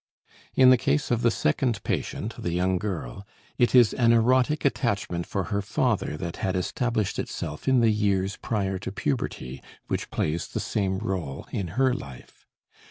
In 0.55 0.71
the 0.71 0.79
case 0.81 1.11
of 1.11 1.21
the 1.21 1.29
second 1.29 1.83
patient, 1.83 2.33
the 2.39 2.49
young 2.53 2.79
girl, 2.79 3.23
it 3.59 3.75
is 3.75 3.93
an 3.93 4.11
erotic 4.13 4.65
attachment 4.65 5.27
for 5.27 5.43
her 5.53 5.61
father 5.61 6.17
that 6.17 6.37
had 6.37 6.55
established 6.55 7.19
itself 7.19 7.67
in 7.67 7.81
the 7.81 7.91
years 7.91 8.35
prior 8.35 8.79
to 8.79 8.91
puberty, 8.91 9.61
which 9.89 10.09
plays 10.09 10.47
the 10.47 10.59
same 10.59 10.97
role 10.97 11.45
in 11.51 11.67
her 11.77 11.93
life. 11.93 12.47